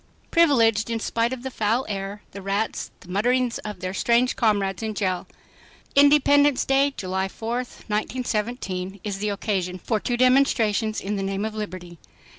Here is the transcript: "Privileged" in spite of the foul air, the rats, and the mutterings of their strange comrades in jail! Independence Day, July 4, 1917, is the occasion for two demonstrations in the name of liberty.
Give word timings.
"Privileged" 0.31 0.89
in 0.89 0.99
spite 0.99 1.31
of 1.31 1.43
the 1.43 1.51
foul 1.51 1.85
air, 1.87 2.23
the 2.31 2.41
rats, 2.41 2.89
and 2.89 3.01
the 3.07 3.13
mutterings 3.13 3.59
of 3.59 3.81
their 3.81 3.93
strange 3.93 4.35
comrades 4.35 4.81
in 4.81 4.95
jail! 4.95 5.27
Independence 5.95 6.65
Day, 6.65 6.91
July 6.97 7.27
4, 7.27 7.57
1917, 7.57 8.99
is 9.03 9.19
the 9.19 9.29
occasion 9.29 9.77
for 9.77 9.99
two 9.99 10.17
demonstrations 10.17 10.99
in 11.01 11.17
the 11.17 11.21
name 11.21 11.45
of 11.45 11.53
liberty. 11.53 11.99